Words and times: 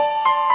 Música 0.00 0.49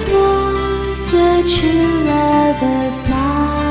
was 0.00 1.12
a 1.12 1.44
true 1.44 2.04
love 2.04 2.62
of 2.62 3.10
mine. 3.10 3.61